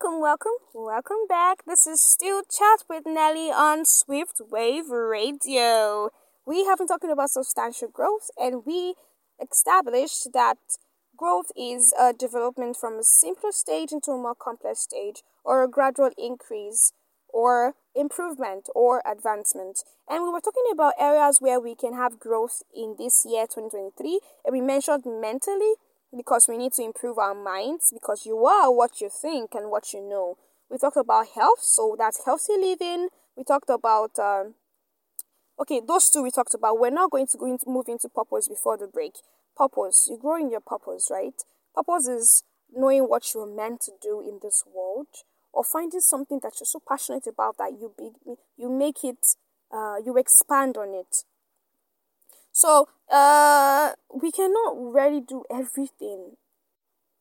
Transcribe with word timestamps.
Welcome, 0.00 0.20
welcome, 0.20 0.52
welcome 0.74 1.26
back. 1.28 1.64
This 1.66 1.84
is 1.84 2.00
still 2.00 2.42
Chat 2.42 2.84
with 2.88 3.02
Nelly 3.04 3.50
on 3.50 3.84
Swift 3.84 4.40
Wave 4.48 4.90
Radio. 4.90 6.10
We 6.46 6.66
have 6.66 6.78
been 6.78 6.86
talking 6.86 7.10
about 7.10 7.30
substantial 7.30 7.88
growth, 7.88 8.30
and 8.36 8.64
we 8.64 8.94
established 9.42 10.28
that 10.34 10.58
growth 11.16 11.46
is 11.56 11.92
a 11.98 12.12
development 12.12 12.76
from 12.76 13.00
a 13.00 13.02
simpler 13.02 13.50
stage 13.50 13.90
into 13.90 14.12
a 14.12 14.18
more 14.18 14.36
complex 14.36 14.82
stage, 14.82 15.24
or 15.44 15.64
a 15.64 15.68
gradual 15.68 16.10
increase, 16.16 16.92
or 17.28 17.74
improvement, 17.96 18.68
or 18.76 19.02
advancement. 19.04 19.80
And 20.08 20.22
we 20.22 20.30
were 20.30 20.40
talking 20.40 20.70
about 20.70 20.94
areas 20.96 21.38
where 21.40 21.58
we 21.58 21.74
can 21.74 21.94
have 21.94 22.20
growth 22.20 22.62
in 22.72 22.94
this 22.98 23.26
year 23.28 23.46
2023, 23.48 24.20
and 24.44 24.52
we 24.52 24.60
mentioned 24.60 25.02
mentally 25.06 25.74
because 26.16 26.46
we 26.48 26.56
need 26.56 26.72
to 26.72 26.82
improve 26.82 27.18
our 27.18 27.34
minds 27.34 27.92
because 27.92 28.24
you 28.24 28.44
are 28.46 28.72
what 28.72 29.00
you 29.00 29.10
think 29.10 29.54
and 29.54 29.70
what 29.70 29.92
you 29.92 30.00
know. 30.00 30.36
We 30.70 30.78
talked 30.78 30.96
about 30.96 31.28
health, 31.34 31.60
so 31.60 31.96
that's 31.98 32.24
healthy 32.24 32.54
living. 32.58 33.08
We 33.36 33.44
talked 33.44 33.70
about 33.70 34.18
um, 34.18 34.54
okay, 35.60 35.80
those 35.86 36.10
two 36.10 36.22
we 36.22 36.30
talked 36.30 36.54
about. 36.54 36.78
We're 36.78 36.90
not 36.90 37.10
going 37.10 37.26
to 37.28 37.38
go 37.38 37.46
into 37.46 37.68
move 37.68 37.88
into 37.88 38.08
purpose 38.08 38.48
before 38.48 38.76
the 38.76 38.86
break. 38.86 39.14
Purpose, 39.56 40.06
you 40.10 40.18
grow 40.18 40.36
in 40.36 40.50
your 40.50 40.60
purpose, 40.60 41.08
right? 41.10 41.34
Purpose 41.74 42.06
is 42.06 42.42
knowing 42.74 43.02
what 43.04 43.34
you're 43.34 43.46
meant 43.46 43.80
to 43.80 43.92
do 44.00 44.20
in 44.20 44.38
this 44.42 44.62
world, 44.72 45.08
or 45.52 45.64
finding 45.64 46.00
something 46.00 46.38
that 46.42 46.52
you're 46.60 46.66
so 46.66 46.80
passionate 46.86 47.26
about 47.26 47.56
that 47.58 47.72
you 47.72 47.92
be, 47.96 48.10
you 48.56 48.68
make 48.70 49.02
it, 49.02 49.36
uh, 49.72 49.96
you 50.04 50.16
expand 50.16 50.76
on 50.76 50.94
it. 50.94 51.24
So 52.58 52.88
uh, 53.08 53.92
we 54.12 54.32
cannot 54.32 54.74
really 54.92 55.20
do 55.20 55.44
everything, 55.48 56.32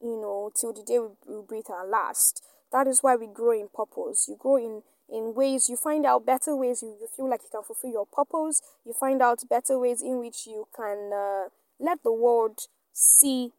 you 0.02 0.20
know, 0.20 0.52
till 0.59 0.73
the 0.73 0.82
day 0.82 0.98
we, 0.98 1.09
we 1.28 1.44
breathe 1.48 1.70
our 1.70 1.88
last. 1.88 2.44
That 2.72 2.88
is 2.88 3.04
why 3.04 3.18
we 3.18 3.28
grow 3.28 3.52
in 3.52 3.68
purpose. 3.72 4.26
You 4.28 4.36
grow 4.36 4.58
in 4.58 4.81
in 5.08 5.36
ways 5.36 5.70
you 5.70 5.76
find 5.78 6.08
out 6.08 6.25
better 6.25 6.56
ways 6.56 6.81
you, 6.81 6.97
you 7.00 7.08
feel 7.16 7.30
like 7.30 7.42
you 7.44 7.50
can 7.52 7.62
fulfill 7.62 7.92
your 7.92 8.08
purpose. 8.08 8.64
You 8.84 8.94
find 8.94 9.22
out 9.22 9.47
better 9.47 9.78
ways 9.78 10.02
in 10.02 10.17
which 10.17 10.47
you 10.47 10.67
can 10.75 11.12
uh, 11.14 11.50
let 11.80 12.02
the 12.02 12.12
world 12.12 12.62
see 12.92 13.52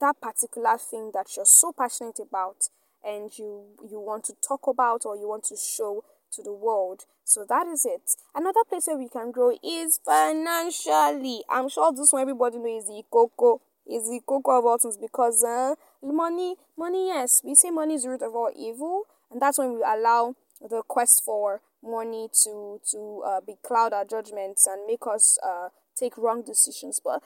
that 0.00 0.20
particular 0.20 0.76
thing 0.76 1.12
that 1.14 1.36
you're 1.36 1.46
so 1.46 1.72
passionate 1.72 2.18
about 2.18 2.68
and 3.04 3.30
you 3.38 3.62
you 3.88 4.00
want 4.00 4.24
to 4.24 4.34
talk 4.46 4.66
about 4.66 5.06
or 5.06 5.16
you 5.16 5.28
want 5.28 5.44
to 5.44 5.56
show 5.56 6.02
to 6.36 6.42
the 6.42 6.52
world. 6.52 7.04
So 7.24 7.44
that 7.48 7.66
is 7.66 7.84
it. 7.84 8.02
Another 8.34 8.60
place 8.68 8.86
where 8.86 8.98
we 8.98 9.08
can 9.08 9.30
grow 9.30 9.56
is 9.62 9.98
financially. 10.04 11.42
I'm 11.48 11.68
sure 11.68 11.92
this 11.92 12.12
one 12.12 12.22
everybody 12.22 12.58
knows 12.58 12.84
is 12.84 12.88
the. 12.88 13.56
Is 13.86 14.08
the 14.08 14.20
cocoa 14.26 14.58
of 14.60 14.64
all 14.64 14.78
things 14.78 14.96
because 14.96 15.44
uh, 15.44 15.74
money, 16.02 16.56
money, 16.74 17.08
yes, 17.08 17.42
we 17.44 17.54
say 17.54 17.70
money 17.70 17.94
is 17.94 18.04
the 18.04 18.08
root 18.08 18.22
of 18.22 18.34
all 18.34 18.50
evil, 18.56 19.02
and 19.30 19.42
that's 19.42 19.58
when 19.58 19.74
we 19.74 19.82
allow 19.82 20.34
the 20.60 20.82
quest 20.88 21.22
for 21.22 21.60
money 21.82 22.28
to 22.44 22.80
to 22.90 23.22
uh, 23.26 23.40
be 23.46 23.56
cloud 23.62 23.92
our 23.92 24.06
judgments 24.06 24.66
and 24.66 24.86
make 24.86 25.06
us 25.06 25.38
uh, 25.46 25.68
take 25.94 26.16
wrong 26.16 26.42
decisions. 26.42 27.00
But 27.04 27.22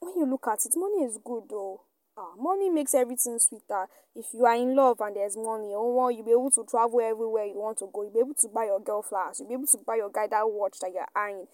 when 0.00 0.16
you 0.16 0.24
look 0.24 0.46
at 0.48 0.64
it, 0.64 0.72
money 0.76 1.04
is 1.04 1.18
good 1.22 1.44
though. 1.50 1.82
Ah, 2.20 2.34
money 2.36 2.68
makes 2.68 2.92
everything 2.92 3.38
sweeter. 3.38 3.86
If 4.14 4.26
you 4.34 4.44
are 4.44 4.54
in 4.54 4.76
love 4.76 5.00
and 5.00 5.16
there's 5.16 5.38
money, 5.38 5.72
oh, 5.74 6.10
you'll 6.10 6.24
be 6.24 6.32
able 6.32 6.50
to 6.50 6.66
travel 6.68 7.00
everywhere 7.00 7.46
you 7.46 7.58
want 7.58 7.78
to 7.78 7.88
go. 7.90 8.02
You'll 8.02 8.12
be 8.12 8.18
able 8.20 8.34
to 8.34 8.48
buy 8.48 8.66
your 8.66 8.80
girl 8.80 9.00
flowers. 9.02 9.38
You'll 9.40 9.48
be 9.48 9.54
able 9.54 9.66
to 9.68 9.78
buy 9.86 9.96
your 9.96 10.10
guy 10.10 10.26
that 10.26 10.42
watch 10.44 10.76
that 10.82 10.90
you're 10.92 11.08
eyeing. 11.16 11.46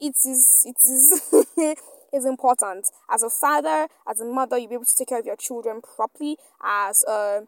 It 0.00 0.14
is, 0.24 0.64
it 0.64 0.76
is, 0.88 1.76
is 2.14 2.24
important. 2.24 2.86
As 3.10 3.22
a 3.22 3.28
father, 3.28 3.88
as 4.08 4.20
a 4.20 4.24
mother, 4.24 4.56
you'll 4.56 4.70
be 4.70 4.74
able 4.76 4.86
to 4.86 4.94
take 4.96 5.08
care 5.08 5.18
of 5.18 5.26
your 5.26 5.36
children 5.36 5.82
properly. 5.82 6.38
As 6.64 7.04
a, 7.06 7.42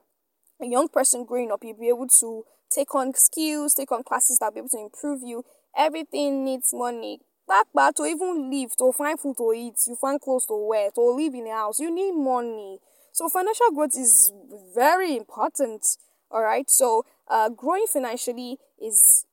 a 0.61 0.67
young 0.67 0.89
person 0.89 1.25
growing 1.25 1.51
up, 1.51 1.61
you'll 1.65 1.81
be 1.81 1.89
able 1.89 2.09
to 2.21 2.45
take 2.71 2.95
on 2.95 3.15
skills, 3.15 3.73
take 3.73 3.91
on 3.93 4.03
classes 4.03 4.39
that 4.41 4.47
will 4.49 4.53
be 4.53 4.59
able 4.61 4.69
to 4.69 4.81
improve 4.81 5.23
you. 5.25 5.45
Everything 5.75 6.45
needs 6.45 6.75
money 6.75 7.21
Back 7.49 7.95
to 7.97 8.05
even 8.05 8.51
live, 8.51 8.77
to 8.77 8.93
find 8.93 9.19
food 9.19 9.37
to 9.37 9.53
eat, 9.53 9.75
you 9.87 9.95
find 9.95 10.21
clothes 10.21 10.47
to 10.47 10.57
wear, 10.57 10.91
to 10.91 11.01
live 11.01 11.35
in 11.35 11.47
a 11.47 11.53
house, 11.53 11.79
you 11.79 11.95
need 11.95 12.13
money. 12.13 12.81
So 13.13 13.29
financial 13.29 13.71
growth 13.73 13.95
is 13.97 14.33
very 14.75 15.17
important. 15.17 15.87
All 16.31 16.43
right. 16.43 16.69
So 16.69 17.05
uh, 17.29 17.49
growing 17.51 17.87
financially 17.91 18.59
is 18.81 19.25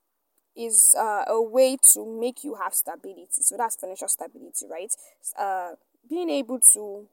is 0.55 0.95
uh, 0.97 1.23
a 1.27 1.41
way 1.41 1.77
to 1.93 2.05
make 2.05 2.43
you 2.43 2.55
have 2.61 2.73
stability. 2.75 3.27
So 3.31 3.57
that's 3.57 3.75
financial 3.75 4.07
stability, 4.07 4.67
right? 4.69 4.93
Uh, 5.37 5.71
being 6.07 6.29
able 6.29 6.59
to 6.73 7.07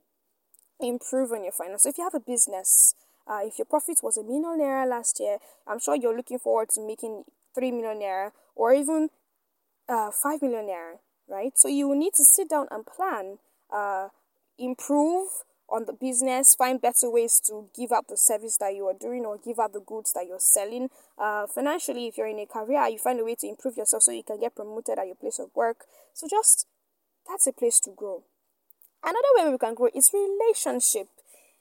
improve 0.79 1.33
on 1.33 1.45
your 1.45 1.53
finances. 1.53 1.87
If 1.87 1.99
you 1.99 2.05
have 2.05 2.15
a 2.15 2.21
business, 2.21 2.95
uh, 3.27 3.41
if 3.43 3.59
your 3.59 3.65
profit 3.65 4.01
was 4.03 4.19
a 4.19 4.23
millionaire 4.23 4.87
last 4.87 5.19
year, 5.21 5.39
I'm 5.67 5.79
sure 5.79 5.97
you're 5.97 6.17
looking 6.17 6.39
forward 6.39 6.69
to 6.75 6.87
making 6.87 7.25
three 7.55 7.71
millionaire 7.73 8.33
or 8.55 8.75
even 8.75 9.09
uh, 9.91 10.11
5 10.11 10.43
millionaire, 10.43 11.01
right? 11.29 11.53
So 11.57 11.69
you 11.69 11.89
will 11.89 11.99
need 11.99 12.15
to 12.15 12.25
sit 12.25 12.49
down 12.49 12.69
and 12.71 12.87
plan, 12.87 13.39
uh, 13.75 14.09
improve 14.59 15.29
on 15.69 15.85
the 15.87 15.93
business, 15.93 16.55
find 16.55 16.81
better 16.81 17.11
ways 17.11 17.41
to 17.47 17.69
give 17.77 17.93
up 17.93 18.07
the 18.09 18.17
service 18.17 18.57
that 18.59 18.75
you 18.75 18.87
are 18.87 18.95
doing 18.99 19.25
or 19.25 19.39
give 19.39 19.59
up 19.59 19.73
the 19.73 19.81
goods 19.81 20.13
that 20.13 20.27
you're 20.27 20.41
selling. 20.41 20.89
Uh, 21.19 21.47
financially, 21.47 22.09
if 22.09 22.19
you're 22.19 22.27
in 22.27 22.39
a 22.39 22.47
career, 22.47 22.87
you 22.89 22.99
find 22.99 23.21
a 23.21 23.25
way 23.25 23.37
to 23.37 23.47
improve 23.49 23.77
yourself 23.77 24.03
so 24.03 24.13
you 24.13 24.23
can 24.23 24.41
get 24.41 24.55
promoted 24.55 24.99
at 24.99 25.07
your 25.07 25.15
place 25.15 25.39
of 25.39 25.51
work. 25.55 25.85
So 26.13 26.27
just 26.29 26.67
that's 27.29 27.47
a 27.47 27.53
place 27.53 27.79
to 27.81 27.91
grow. 27.91 28.25
Another 29.03 29.29
way 29.37 29.51
we 29.51 29.59
can 29.59 29.75
grow 29.75 29.89
is 29.95 30.11
relationship. 30.13 31.09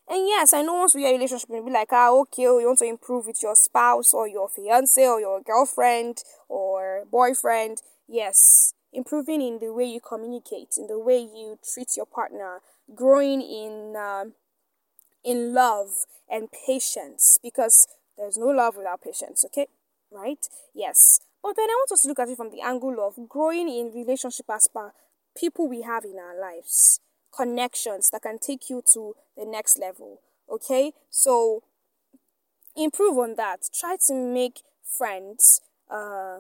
And 0.10 0.28
yes, 0.28 0.54
I 0.54 0.64
know 0.64 0.74
once 0.74 0.96
we 0.96 1.02
get 1.02 1.12
a 1.12 1.14
relationship, 1.14 1.50
you'll 1.52 1.66
be 1.66 1.72
like, 1.72 1.90
ah, 1.92 2.10
okay, 2.22 2.48
oh, 2.48 2.58
you 2.58 2.66
want 2.66 2.80
to 2.80 2.86
improve 2.86 3.28
with 3.28 3.44
your 3.44 3.56
spouse 3.56 4.12
or 4.12 4.28
your 4.28 4.50
fiance 4.50 5.08
or 5.08 5.20
your 5.20 5.40
girlfriend 5.42 6.24
or 6.48 7.04
boyfriend. 7.12 7.82
Yes, 8.10 8.74
improving 8.92 9.40
in 9.42 9.60
the 9.60 9.72
way 9.72 9.86
you 9.86 10.00
communicate, 10.02 10.76
in 10.78 10.88
the 10.88 10.98
way 10.98 11.20
you 11.20 11.60
treat 11.74 11.96
your 11.96 12.08
partner, 12.08 12.62
growing 12.96 13.42
in 13.42 13.96
um, 13.96 14.34
in 15.24 15.54
love 15.54 15.90
and 16.30 16.50
patience 16.66 17.38
because 17.44 17.88
there's 18.18 18.38
no 18.38 18.48
love 18.48 18.78
without 18.78 19.04
patience, 19.04 19.46
okay? 19.46 19.68
Right? 20.12 20.48
Yes. 20.74 21.20
But 21.44 21.56
then 21.56 21.70
I 21.70 21.74
want 21.74 21.92
us 21.92 22.02
to 22.02 22.08
look 22.08 22.20
at 22.20 22.30
it 22.30 22.38
from 22.38 22.50
the 22.50 22.62
angle 22.62 22.98
of 23.00 23.30
growing 23.30 23.70
in 23.70 23.92
relationship 23.94 24.48
as 24.50 24.68
per 24.68 24.92
people 25.40 25.70
we 25.70 25.84
have 25.84 26.04
in 26.04 26.18
our 26.18 26.40
lives, 26.40 27.00
connections 27.36 28.10
that 28.10 28.24
can 28.24 28.40
take 28.40 28.70
you 28.70 28.84
to 28.94 29.16
the 29.38 29.46
next 29.46 29.78
level. 29.80 30.20
Okay? 30.52 30.94
So 31.10 31.64
improve 32.76 33.18
on 33.20 33.36
that. 33.36 33.70
Try 33.74 33.98
to 34.08 34.14
make 34.14 34.62
friends. 34.84 35.62
Uh, 35.90 36.40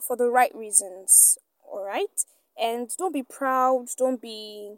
for 0.00 0.16
the 0.16 0.28
right 0.28 0.54
reasons 0.54 1.38
all 1.70 1.84
right 1.84 2.24
and 2.60 2.90
don't 2.96 3.12
be 3.12 3.22
proud 3.22 3.86
don't 3.96 4.20
be 4.20 4.76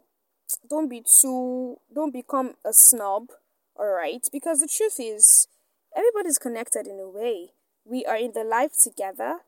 don't 0.69 0.89
be 0.89 1.03
too 1.03 1.77
don't 1.95 2.13
become 2.13 2.55
a 2.65 2.73
snob 2.73 3.29
all 3.77 3.89
right 3.89 4.27
because 4.33 4.61
the 4.61 4.69
truth 4.69 4.97
is 4.99 5.49
everybody's 5.97 6.39
connected 6.39 6.87
in 6.87 6.99
a 6.99 7.09
way. 7.09 7.51
We 7.85 8.05
are 8.05 8.17
in 8.17 8.33
the 8.33 8.45
life 8.45 8.73
together 8.83 9.39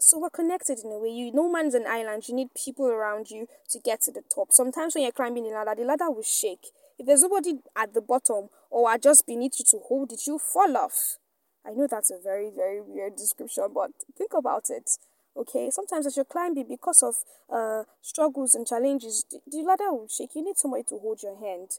so 0.00 0.18
we're 0.18 0.30
connected 0.30 0.80
in 0.84 0.90
a 0.90 0.98
way. 0.98 1.10
You 1.10 1.32
no 1.32 1.50
man's 1.50 1.74
an 1.74 1.86
island. 1.86 2.28
You 2.28 2.34
need 2.34 2.48
people 2.54 2.86
around 2.86 3.30
you 3.30 3.46
to 3.70 3.78
get 3.78 4.02
to 4.02 4.12
the 4.12 4.22
top. 4.34 4.48
Sometimes 4.50 4.94
when 4.94 5.02
you're 5.02 5.12
climbing 5.12 5.44
the 5.44 5.50
ladder 5.50 5.74
the 5.76 5.84
ladder 5.84 6.10
will 6.10 6.22
shake. 6.22 6.66
If 6.98 7.06
there's 7.06 7.22
nobody 7.22 7.58
at 7.76 7.94
the 7.94 8.00
bottom 8.00 8.48
or 8.70 8.90
are 8.90 8.98
just 8.98 9.26
beneath 9.26 9.58
you 9.58 9.64
to 9.70 9.78
hold 9.88 10.12
it 10.12 10.26
you 10.26 10.38
fall 10.38 10.76
off 10.76 11.18
I 11.66 11.72
know 11.72 11.86
that's 11.90 12.10
a 12.10 12.18
very, 12.22 12.50
very 12.54 12.80
weird 12.80 13.16
description, 13.16 13.68
but 13.74 13.90
think 14.16 14.32
about 14.34 14.64
it. 14.70 14.90
Okay, 15.36 15.70
sometimes 15.70 16.06
as 16.06 16.16
you're 16.16 16.24
climbing, 16.24 16.66
because 16.68 17.02
of 17.02 17.16
uh, 17.52 17.84
struggles 18.00 18.54
and 18.54 18.66
challenges, 18.66 19.24
the 19.30 19.62
ladder 19.62 19.92
will 19.92 20.08
shake. 20.08 20.34
You 20.34 20.44
need 20.44 20.56
somebody 20.58 20.84
to 20.84 20.98
hold 20.98 21.22
your 21.22 21.38
hand. 21.40 21.70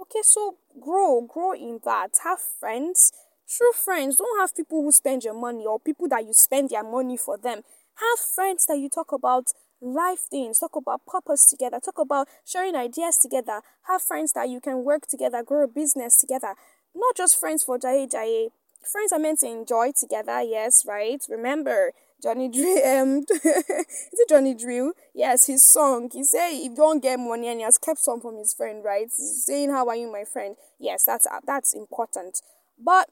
Okay, 0.00 0.20
so 0.22 0.56
grow, 0.80 1.22
grow 1.22 1.52
in 1.52 1.80
that. 1.84 2.10
Have 2.24 2.38
friends, 2.40 3.12
true 3.48 3.72
friends. 3.72 4.16
Don't 4.16 4.38
have 4.40 4.54
people 4.54 4.82
who 4.82 4.92
spend 4.92 5.24
your 5.24 5.34
money 5.34 5.64
or 5.66 5.80
people 5.80 6.08
that 6.08 6.24
you 6.26 6.32
spend 6.34 6.70
their 6.70 6.84
money 6.84 7.16
for 7.16 7.38
them. 7.38 7.62
Have 7.96 8.18
friends 8.18 8.66
that 8.66 8.78
you 8.78 8.88
talk 8.88 9.12
about 9.12 9.46
life 9.80 10.20
things, 10.30 10.58
talk 10.58 10.76
about 10.76 11.04
purpose 11.06 11.46
together, 11.48 11.80
talk 11.80 11.98
about 11.98 12.28
sharing 12.44 12.76
ideas 12.76 13.18
together. 13.18 13.60
Have 13.88 14.02
friends 14.02 14.32
that 14.34 14.48
you 14.48 14.60
can 14.60 14.84
work 14.84 15.06
together, 15.06 15.42
grow 15.42 15.64
a 15.64 15.68
business 15.68 16.18
together. 16.18 16.54
Not 16.94 17.16
just 17.16 17.38
friends 17.38 17.64
for 17.64 17.78
Jaye 17.78 18.08
Jaye, 18.10 18.48
friends 18.82 19.12
are 19.12 19.18
meant 19.18 19.40
to 19.40 19.46
enjoy 19.48 19.92
together, 19.98 20.42
yes, 20.42 20.84
right? 20.86 21.20
Remember, 21.28 21.92
Johnny 22.22 22.48
Drille, 22.48 22.84
um, 23.02 23.24
is 23.30 23.84
it 24.12 24.28
Johnny 24.28 24.54
Drille? 24.54 24.92
Yes, 25.14 25.46
his 25.46 25.62
song. 25.64 26.10
He 26.12 26.24
said 26.24 26.50
he 26.50 26.68
don't 26.68 27.02
get 27.02 27.18
money 27.18 27.48
and 27.48 27.60
he 27.60 27.64
has 27.64 27.78
kept 27.78 28.00
some 28.00 28.20
from 28.20 28.36
his 28.38 28.52
friend, 28.54 28.82
right? 28.84 29.04
He's 29.04 29.44
saying, 29.44 29.70
"How 29.70 29.88
are 29.88 29.96
you, 29.96 30.10
my 30.10 30.24
friend?" 30.24 30.56
Yes, 30.78 31.04
that's 31.04 31.26
uh, 31.26 31.40
that's 31.46 31.74
important. 31.74 32.40
But 32.78 33.08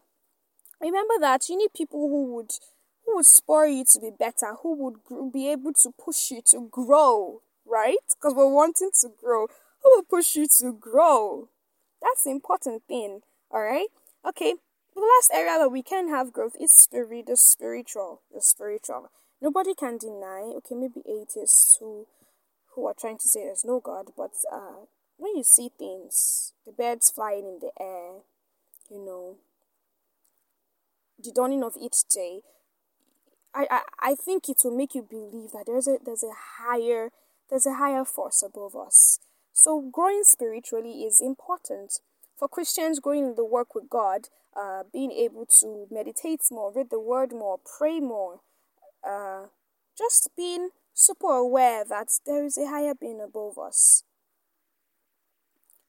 remember 0.80 1.14
that 1.20 1.48
you 1.48 1.56
need 1.58 1.72
people 1.74 2.08
who 2.08 2.34
would 2.34 2.50
who 3.04 3.16
would 3.16 3.26
spur 3.26 3.66
you 3.66 3.84
to 3.92 4.00
be 4.00 4.10
better, 4.10 4.54
who 4.62 4.74
would 5.08 5.32
be 5.32 5.50
able 5.50 5.72
to 5.74 5.90
push 5.92 6.30
you 6.30 6.42
to 6.50 6.68
grow, 6.70 7.42
right? 7.64 7.96
Because 8.10 8.34
we're 8.34 8.52
wanting 8.52 8.90
to 9.02 9.08
grow. 9.20 9.46
Who 9.82 9.90
will 9.94 10.02
push 10.04 10.34
you 10.34 10.48
to 10.60 10.72
grow? 10.72 11.48
That's 12.02 12.24
the 12.24 12.30
important 12.30 12.82
thing. 12.88 13.20
All 13.50 13.62
right. 13.62 13.86
Okay. 14.26 14.54
The 14.96 15.02
last 15.02 15.30
area 15.32 15.58
where 15.58 15.68
we 15.68 15.82
can 15.82 16.08
have 16.08 16.32
growth 16.32 16.56
is 16.58 16.72
spirit, 16.72 17.26
the 17.26 17.36
spiritual, 17.36 18.22
the 18.32 18.40
spiritual. 18.40 19.10
Nobody 19.42 19.74
can 19.74 19.98
deny. 19.98 20.52
Okay, 20.56 20.74
maybe 20.74 21.02
atheists 21.06 21.76
who 21.78 22.06
who 22.74 22.86
are 22.86 22.94
trying 22.98 23.18
to 23.18 23.28
say 23.28 23.44
there's 23.44 23.64
no 23.64 23.80
God, 23.80 24.10
but 24.16 24.32
uh, 24.52 24.84
when 25.16 25.36
you 25.36 25.44
see 25.44 25.70
things, 25.78 26.52
the 26.66 26.72
birds 26.72 27.10
flying 27.10 27.46
in 27.46 27.58
the 27.60 27.70
air, 27.80 28.20
you 28.90 29.04
know, 29.04 29.36
the 31.22 31.32
dawning 31.32 31.62
of 31.62 31.72
each 31.80 32.04
day, 32.12 32.40
I, 33.54 33.66
I, 33.70 33.80
I 33.98 34.14
think 34.14 34.48
it 34.48 34.58
will 34.62 34.76
make 34.76 34.94
you 34.94 35.02
believe 35.02 35.52
that 35.52 35.64
there's 35.66 35.88
a 35.88 35.98
there's 36.04 36.22
a 36.22 36.32
higher 36.62 37.10
there's 37.50 37.66
a 37.66 37.74
higher 37.74 38.04
force 38.04 38.42
above 38.42 38.74
us. 38.76 39.18
So 39.52 39.88
growing 39.92 40.22
spiritually 40.24 41.04
is 41.04 41.20
important. 41.20 42.00
For 42.38 42.48
Christians, 42.48 43.00
growing 43.00 43.24
in 43.24 43.34
the 43.34 43.44
work 43.44 43.74
with 43.74 43.88
God, 43.88 44.28
uh, 44.58 44.82
being 44.92 45.12
able 45.12 45.46
to 45.60 45.86
meditate 45.90 46.40
more, 46.50 46.72
read 46.72 46.90
the 46.90 47.00
word 47.00 47.32
more, 47.32 47.58
pray 47.78 48.00
more, 48.00 48.40
uh, 49.06 49.46
just 49.96 50.30
being 50.36 50.70
super 50.94 51.30
aware 51.30 51.84
that 51.84 52.08
there 52.24 52.44
is 52.44 52.56
a 52.56 52.66
higher 52.66 52.94
being 52.94 53.20
above 53.20 53.58
us 53.58 54.02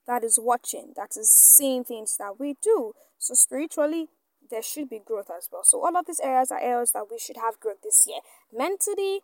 that 0.08 0.24
is 0.24 0.40
watching, 0.42 0.94
that 0.96 1.12
is 1.18 1.32
seeing 1.32 1.84
things 1.84 2.16
that 2.18 2.40
we 2.40 2.56
do. 2.62 2.94
So 3.18 3.34
spiritually, 3.34 4.08
there 4.50 4.64
should 4.64 4.90
be 4.90 5.02
growth 5.06 5.30
as 5.36 5.50
well. 5.52 5.64
So 5.64 5.84
all 5.84 5.96
of 5.98 6.06
these 6.06 6.22
areas 6.22 6.52
are 6.52 6.60
areas 6.60 6.92
that 6.94 7.06
we 7.12 7.20
should 7.20 7.38
have 7.38 7.60
growth 7.60 7.82
this 7.84 8.06
year. 8.08 8.20
Mentally, 8.54 9.20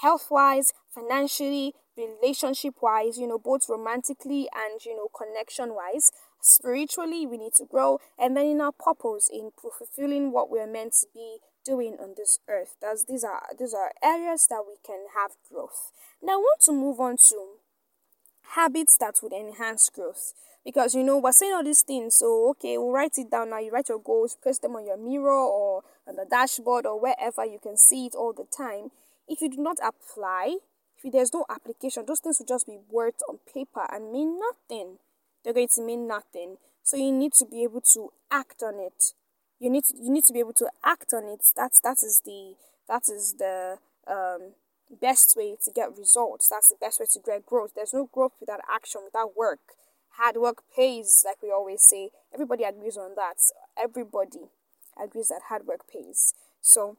health 0.00 0.28
wise, 0.30 0.72
financially, 0.94 1.74
relationship 1.96 2.74
wise, 2.80 3.18
you 3.18 3.26
know, 3.26 3.38
both 3.38 3.68
romantically 3.68 4.48
and 4.54 4.80
you 4.84 4.96
know, 4.96 5.08
connection 5.08 5.74
wise. 5.74 6.12
Spiritually, 6.48 7.26
we 7.26 7.36
need 7.36 7.52
to 7.54 7.66
grow, 7.66 8.00
and 8.18 8.36
then 8.36 8.46
in 8.46 8.60
our 8.60 8.72
purpose, 8.72 9.28
in 9.30 9.50
fulfilling 9.60 10.32
what 10.32 10.50
we're 10.50 10.66
meant 10.66 10.94
to 10.94 11.06
be 11.12 11.38
doing 11.62 11.98
on 12.00 12.14
this 12.16 12.38
earth. 12.48 12.76
That's 12.80 13.04
these 13.04 13.22
are 13.22 13.42
these 13.58 13.74
are 13.74 13.92
areas 14.02 14.46
that 14.48 14.64
we 14.66 14.76
can 14.84 15.06
have 15.14 15.32
growth. 15.52 15.92
Now 16.22 16.32
I 16.32 16.36
want 16.36 16.60
to 16.62 16.72
move 16.72 17.00
on 17.00 17.16
to 17.28 17.46
habits 18.54 18.96
that 18.98 19.16
would 19.22 19.32
enhance 19.32 19.90
growth 19.90 20.32
because 20.64 20.94
you 20.94 21.02
know 21.02 21.18
we're 21.18 21.32
saying 21.32 21.52
all 21.52 21.62
these 21.62 21.82
things 21.82 22.16
so 22.16 22.48
okay 22.50 22.78
we'll 22.78 22.92
write 22.92 23.18
it 23.18 23.30
down 23.30 23.50
now 23.50 23.58
you 23.58 23.70
write 23.70 23.90
your 23.90 24.00
goals 24.00 24.36
press 24.40 24.58
them 24.58 24.74
on 24.74 24.86
your 24.86 24.96
mirror 24.96 25.30
or 25.30 25.82
on 26.06 26.16
the 26.16 26.24
dashboard 26.30 26.86
or 26.86 26.98
wherever 26.98 27.44
you 27.44 27.58
can 27.58 27.76
see 27.76 28.06
it 28.06 28.14
all 28.14 28.32
the 28.32 28.46
time 28.56 28.90
if 29.28 29.42
you 29.42 29.50
do 29.50 29.58
not 29.58 29.76
apply 29.86 30.56
if 31.04 31.12
there's 31.12 31.34
no 31.34 31.44
application 31.50 32.04
those 32.06 32.20
things 32.20 32.38
will 32.38 32.46
just 32.46 32.66
be 32.66 32.78
words 32.90 33.22
on 33.28 33.38
paper 33.52 33.86
and 33.92 34.10
mean 34.10 34.38
nothing 34.40 34.96
they're 35.44 35.54
going 35.54 35.68
to 35.68 35.82
mean 35.82 36.06
nothing 36.06 36.56
so 36.82 36.96
you 36.96 37.12
need 37.12 37.32
to 37.32 37.46
be 37.46 37.62
able 37.62 37.80
to 37.80 38.10
act 38.30 38.62
on 38.62 38.74
it 38.80 39.12
you 39.60 39.70
need 39.70 39.84
to, 39.84 39.94
you 39.96 40.10
need 40.10 40.24
to 40.24 40.32
be 40.32 40.38
able 40.38 40.52
to 40.52 40.68
act 40.84 41.12
on 41.12 41.24
it 41.24 41.40
that's 41.56 41.80
that 41.80 41.98
is 42.02 42.22
the 42.24 42.54
that 42.88 43.02
is 43.08 43.34
the 43.38 43.78
um 44.06 44.52
best 45.00 45.34
way 45.36 45.56
to 45.64 45.70
get 45.70 45.96
results. 45.96 46.48
That's 46.48 46.68
the 46.68 46.76
best 46.80 47.00
way 47.00 47.06
to 47.12 47.20
get 47.24 47.46
growth. 47.46 47.72
There's 47.74 47.94
no 47.94 48.08
growth 48.12 48.32
without 48.40 48.60
action, 48.72 49.02
without 49.04 49.36
work. 49.36 49.60
Hard 50.12 50.36
work 50.36 50.62
pays, 50.74 51.22
like 51.24 51.42
we 51.42 51.50
always 51.50 51.82
say. 51.82 52.10
Everybody 52.32 52.64
agrees 52.64 52.96
on 52.96 53.14
that. 53.16 53.36
Everybody 53.80 54.50
agrees 55.00 55.28
that 55.28 55.42
hard 55.48 55.66
work 55.66 55.82
pays. 55.92 56.34
So, 56.60 56.96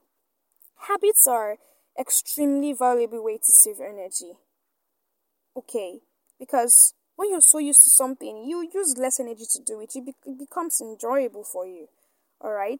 habits 0.88 1.28
are 1.28 1.58
extremely 2.00 2.74
valuable 2.74 3.24
way 3.24 3.38
to 3.38 3.52
save 3.52 3.80
energy. 3.82 4.34
Okay, 5.58 6.00
because 6.40 6.94
when 7.20 7.32
you're 7.32 7.42
so 7.42 7.58
used 7.58 7.82
to 7.82 7.90
something, 7.90 8.46
you 8.48 8.66
use 8.74 8.98
less 8.98 9.20
energy 9.20 9.44
to 9.52 9.62
do 9.62 9.82
it. 9.82 9.94
It, 9.94 10.06
be- 10.06 10.16
it 10.26 10.40
becomes 10.40 10.80
enjoyable 10.80 11.44
for 11.44 11.68
you. 11.68 11.90
All 12.40 12.54
right. 12.54 12.80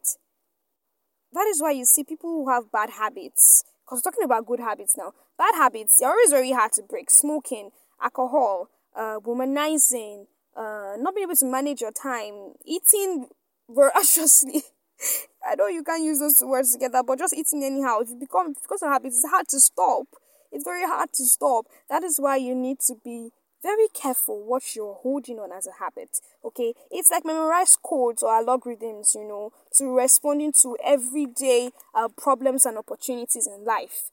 That 1.34 1.46
is 1.46 1.60
why 1.60 1.72
you 1.72 1.84
see 1.84 2.04
people 2.04 2.30
who 2.30 2.48
have 2.48 2.72
bad 2.72 2.88
habits 2.88 3.64
because 3.84 4.00
talking 4.00 4.24
about 4.24 4.46
good 4.46 4.60
habits 4.60 4.96
now, 4.96 5.12
bad 5.36 5.54
habits, 5.56 5.98
they're 5.98 6.08
always 6.08 6.30
very 6.30 6.52
hard 6.52 6.72
to 6.72 6.82
break. 6.82 7.10
Smoking, 7.10 7.70
alcohol, 8.00 8.70
uh, 8.96 9.18
womanizing, 9.20 10.26
uh, 10.56 10.96
not 10.98 11.14
being 11.14 11.24
able 11.24 11.36
to 11.36 11.44
manage 11.46 11.82
your 11.82 11.92
time, 11.92 12.54
eating 12.64 13.26
voraciously. 13.68 14.62
I 15.46 15.54
know 15.56 15.66
you 15.66 15.82
can't 15.82 16.02
use 16.02 16.18
those 16.18 16.40
words 16.42 16.72
together, 16.72 17.02
but 17.06 17.18
just 17.18 17.34
eating 17.34 17.62
anyhow. 17.62 17.98
If 18.00 18.08
you 18.08 18.16
become 18.16 18.54
because 18.54 18.80
of 18.80 18.88
habits, 18.88 19.16
it's 19.16 19.30
hard 19.30 19.48
to 19.48 19.60
stop. 19.60 20.06
It's 20.50 20.64
very 20.64 20.86
hard 20.86 21.12
to 21.12 21.24
stop. 21.26 21.66
That 21.90 22.04
is 22.04 22.18
why 22.18 22.36
you 22.36 22.54
need 22.54 22.78
to 22.86 22.94
be 23.04 23.32
very 23.62 23.88
careful 23.92 24.42
what 24.44 24.74
you're 24.74 24.94
holding 24.94 25.38
on 25.38 25.52
as 25.52 25.66
a 25.66 25.72
habit. 25.78 26.20
Okay, 26.44 26.74
it's 26.90 27.10
like 27.10 27.24
memorize 27.24 27.76
codes 27.82 28.22
or 28.22 28.30
algorithms, 28.30 29.14
you 29.14 29.26
know, 29.26 29.52
to 29.74 29.94
responding 29.94 30.52
to 30.62 30.76
everyday 30.84 31.70
uh, 31.94 32.08
problems 32.08 32.64
and 32.66 32.78
opportunities 32.78 33.46
in 33.46 33.64
life. 33.64 34.04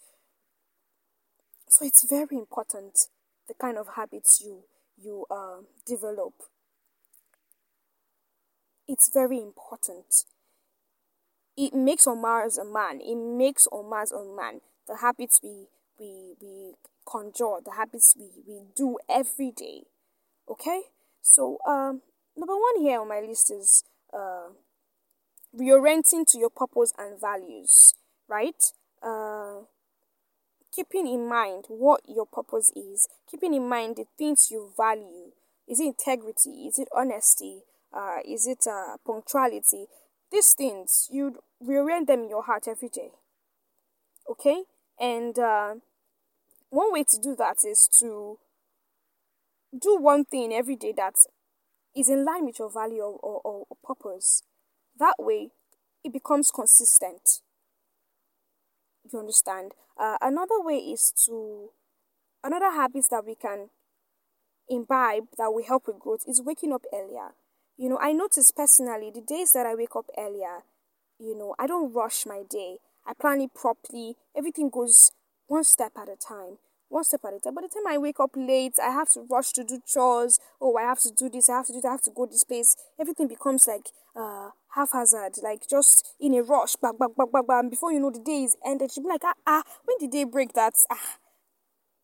So 1.70 1.86
it's 1.86 2.04
very 2.04 2.36
important 2.36 3.08
the 3.48 3.54
kind 3.54 3.78
of 3.78 3.88
habits 3.96 4.42
you 4.42 4.64
you 5.02 5.26
uh, 5.32 5.62
develop. 5.86 6.34
It's 8.88 9.10
very 9.14 9.38
important. 9.40 10.24
It 11.58 11.74
makes 11.74 12.08
or 12.08 12.16
mars 12.16 12.58
a 12.58 12.64
man. 12.64 13.02
It 13.02 13.16
makes 13.16 13.68
or 13.68 13.84
mars 13.84 14.12
a 14.14 14.24
man. 14.24 14.62
The 14.88 14.98
habits 14.98 15.42
we 15.44 15.68
we 16.00 16.36
we 16.40 16.74
conjure, 17.08 17.60
the 17.64 17.72
habits 17.78 18.16
we, 18.18 18.30
we 18.48 18.62
do 18.76 18.98
every 19.10 19.52
day. 19.52 19.84
Okay? 20.50 20.82
So, 21.22 21.58
um, 21.68 22.02
number 22.36 22.56
one 22.56 22.82
here 22.82 23.00
on 23.02 23.08
my 23.08 23.22
list 23.22 23.52
is 23.52 23.84
uh, 24.14 24.50
reorienting 25.58 26.26
to 26.32 26.38
your 26.38 26.50
purpose 26.50 26.94
and 26.98 27.20
values, 27.20 27.96
right? 28.28 28.64
Uh, 29.02 29.62
keeping 30.74 31.08
in 31.08 31.28
mind 31.28 31.66
what 31.70 32.02
your 32.08 32.26
purpose 32.26 32.72
is, 32.76 33.08
keeping 33.30 33.54
in 33.54 33.68
mind 33.68 33.96
the 33.96 34.06
things 34.18 34.50
you 34.52 34.72
value. 34.78 35.32
Is 35.68 35.80
it 35.80 35.88
integrity? 35.88 36.68
Is 36.68 36.80
it 36.80 36.88
honesty? 36.96 37.62
Uh, 37.94 38.18
is 38.26 38.48
it 38.48 38.66
uh, 38.70 38.98
punctuality? 39.06 39.88
These 40.32 40.54
things, 40.54 41.08
you 41.12 41.40
reorient 41.66 42.08
them 42.08 42.24
in 42.24 42.30
your 42.30 42.44
heart 42.44 42.68
every 42.68 42.90
day. 42.90 43.12
Okay? 44.30 44.64
And 45.00 45.38
uh, 45.40 45.76
one 46.70 46.92
way 46.94 47.04
to 47.04 47.18
do 47.22 47.36
that 47.38 47.58
is 47.68 47.88
to 48.00 48.40
do 49.80 49.98
one 49.98 50.26
thing 50.26 50.54
every 50.54 50.76
day 50.76 50.94
that 50.96 51.16
is 51.96 52.10
in 52.10 52.26
line 52.26 52.46
with 52.46 52.60
your 52.60 52.72
value 52.72 53.02
or, 53.02 53.42
or, 53.44 53.66
or 53.70 53.78
purpose. 53.84 54.44
That 55.00 55.16
way, 55.20 55.50
it 56.04 56.14
becomes 56.14 56.52
consistent. 56.52 57.42
You 59.12 59.20
understand? 59.20 59.74
Uh, 59.98 60.18
another 60.22 60.62
way 60.62 60.78
is 60.78 61.14
to, 61.26 61.70
another 62.44 62.72
habit 62.72 63.06
that 63.12 63.26
we 63.26 63.36
can 63.36 63.70
imbibe 64.70 65.28
that 65.38 65.52
will 65.52 65.64
help 65.66 65.88
with 65.88 66.00
growth 66.00 66.24
is 66.28 66.42
waking 66.44 66.74
up 66.74 66.84
earlier. 66.94 67.34
You 67.78 67.90
know, 67.90 68.00
I 68.02 68.12
notice 68.12 68.52
personally 68.52 69.12
the 69.14 69.22
days 69.22 69.54
that 69.54 69.66
I 69.66 69.76
wake 69.76 69.96
up 69.96 70.06
earlier, 70.18 70.64
you 71.20 71.38
know, 71.38 71.56
I 71.58 71.68
don't 71.68 71.94
rush 71.94 72.26
my 72.26 72.44
day. 72.50 72.78
I 73.06 73.14
plan 73.14 73.42
it 73.42 73.54
properly. 73.54 74.16
Everything 74.36 74.70
goes 74.70 75.12
one 75.48 75.64
step 75.64 75.94
at 75.98 76.10
a 76.10 76.16
time 76.16 76.58
one 76.90 77.04
step 77.04 77.22
at 77.26 77.34
a 77.34 77.40
time. 77.40 77.56
By 77.56 77.62
the 77.62 77.70
time 77.70 77.88
I 77.88 77.98
wake 77.98 78.20
up 78.20 78.32
late, 78.36 78.74
I 78.82 78.92
have 78.92 79.10
to 79.10 79.26
rush 79.30 79.52
to 79.54 79.64
do 79.64 79.80
chores. 79.86 80.40
Oh, 80.62 80.78
I 80.78 80.84
have 80.84 81.00
to 81.02 81.12
do 81.12 81.30
this. 81.30 81.50
I 81.50 81.58
have 81.58 81.68
to 81.68 81.74
do 81.74 81.82
that. 81.82 81.88
I 81.88 81.92
have 81.92 82.02
to 82.04 82.12
go 82.16 82.26
this 82.26 82.44
place. 82.44 82.76
Everything 83.00 83.28
becomes 83.28 83.68
like 83.68 83.90
uh 84.16 84.52
haphazard, 84.76 85.36
like 85.44 85.68
just 85.70 86.16
in 86.20 86.34
a 86.34 86.42
rush. 86.44 86.76
Back, 86.76 86.98
back, 86.98 87.10
back, 87.18 87.32
back. 87.32 87.44
And 87.50 87.70
before 87.70 87.92
you 87.92 88.00
know, 88.00 88.12
the 88.12 88.20
day 88.20 88.44
is 88.44 88.56
ended. 88.66 88.92
She'll 88.92 89.04
be 89.04 89.10
like, 89.10 89.24
ah, 89.24 89.34
ah. 89.46 89.64
When 89.86 89.98
did 90.00 90.12
day 90.12 90.24
break? 90.24 90.54
That 90.54 90.74
ah, 90.90 91.18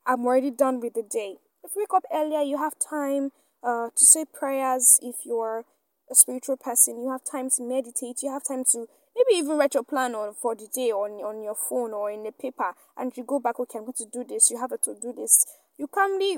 I'm 0.05 0.25
already 0.25 0.51
done 0.51 0.79
with 0.79 0.93
the 0.93 1.03
day. 1.03 1.37
If 1.63 1.71
you 1.75 1.83
wake 1.83 1.93
up 1.95 2.03
earlier, 2.13 2.41
you 2.41 2.57
have 2.57 2.73
time 2.77 3.31
uh 3.63 3.89
to 3.95 4.05
say 4.05 4.25
prayers. 4.25 4.99
If 5.01 5.25
you're 5.25 5.65
a 6.11 6.15
spiritual 6.15 6.57
person, 6.57 7.01
you 7.01 7.09
have 7.11 7.21
time 7.23 7.49
to 7.51 7.63
meditate. 7.63 8.21
You 8.21 8.31
have 8.31 8.43
time 8.43 8.63
to 8.73 8.87
maybe 9.29 9.39
even 9.39 9.57
write 9.57 9.73
your 9.73 9.83
plan 9.83 10.15
on 10.15 10.33
for 10.33 10.55
the 10.55 10.67
day 10.73 10.91
on 10.91 11.11
on 11.23 11.41
your 11.41 11.55
phone 11.55 11.93
or 11.93 12.11
in 12.11 12.25
a 12.25 12.31
paper 12.31 12.73
and 12.97 13.15
you 13.15 13.23
go 13.23 13.39
back 13.39 13.59
okay 13.59 13.79
i'm 13.79 13.85
going 13.85 13.93
to 13.93 14.05
do 14.11 14.23
this 14.23 14.49
you 14.51 14.57
have 14.57 14.71
to 14.81 14.95
do 15.01 15.13
this 15.13 15.45
you 15.77 15.87
calmly 15.87 16.37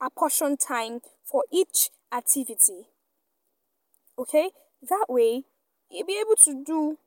apportion 0.00 0.56
time 0.56 1.00
for 1.24 1.44
each 1.52 1.90
activity 2.12 2.88
okay? 4.18 4.50
That 4.88 5.06
way 5.08 5.44
you'll 5.90 6.06
be 6.06 6.20
able 6.20 6.36
to 6.44 6.64
do 6.64 6.98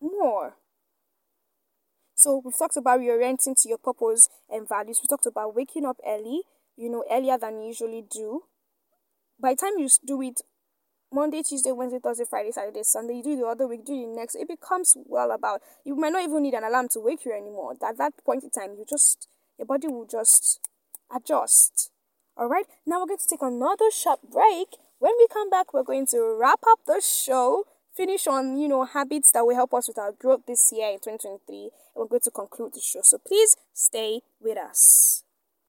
more. 0.00 0.54
So 2.14 2.42
we've 2.44 2.56
talked 2.56 2.76
about 2.76 3.00
reorienting 3.00 3.60
to 3.62 3.68
your 3.68 3.78
purpose 3.78 4.28
and 4.50 4.68
values. 4.68 5.00
We 5.02 5.08
talked 5.08 5.26
about 5.26 5.54
waking 5.54 5.84
up 5.84 5.98
early 6.06 6.42
you 6.76 6.88
know 6.88 7.04
earlier 7.10 7.38
than 7.38 7.60
you 7.60 7.68
usually 7.68 8.04
do. 8.08 8.44
By 9.40 9.54
the 9.54 9.56
time 9.56 9.78
you 9.78 9.88
do 10.06 10.20
it 10.22 10.40
Monday, 11.12 11.42
Tuesday, 11.42 11.72
Wednesday, 11.72 11.98
Thursday, 12.02 12.24
Friday, 12.28 12.50
Saturday, 12.50 12.82
Sunday. 12.82 13.16
You 13.16 13.22
do 13.22 13.36
the 13.36 13.46
other 13.46 13.66
week, 13.66 13.84
do 13.84 13.98
the 13.98 14.06
next. 14.14 14.34
It 14.34 14.48
becomes 14.48 14.96
well 15.06 15.30
about. 15.30 15.62
You 15.84 15.96
might 15.96 16.12
not 16.12 16.22
even 16.22 16.42
need 16.42 16.54
an 16.54 16.64
alarm 16.64 16.88
to 16.90 17.00
wake 17.00 17.24
you 17.24 17.32
anymore. 17.32 17.72
At 17.86 17.98
that 17.98 18.12
point 18.24 18.44
in 18.44 18.50
time, 18.50 18.74
you 18.78 18.84
just 18.88 19.28
your 19.58 19.66
body 19.66 19.88
will 19.88 20.06
just 20.06 20.68
adjust. 21.14 21.90
All 22.36 22.48
right. 22.48 22.66
Now 22.86 23.00
we're 23.00 23.06
going 23.06 23.18
to 23.18 23.26
take 23.26 23.42
another 23.42 23.90
short 23.90 24.20
break. 24.30 24.68
When 25.00 25.12
we 25.18 25.26
come 25.32 25.50
back, 25.50 25.72
we're 25.74 25.82
going 25.82 26.06
to 26.08 26.36
wrap 26.38 26.60
up 26.68 26.80
the 26.86 27.00
show. 27.00 27.64
finish 27.98 28.28
on, 28.28 28.56
you 28.56 28.68
know, 28.68 28.84
habits 28.84 29.32
that 29.32 29.44
will 29.44 29.56
help 29.56 29.74
us 29.74 29.88
with 29.88 29.98
our 29.98 30.12
growth 30.12 30.46
this 30.46 30.70
year 30.72 30.90
in 30.90 30.98
2023. 30.98 31.62
And 31.62 31.70
we're 31.96 32.06
going 32.06 32.20
to 32.20 32.30
conclude 32.30 32.74
the 32.74 32.80
show. 32.80 33.00
So 33.02 33.18
please 33.18 33.56
stay 33.74 34.20
with 34.40 34.56
us. 34.56 35.24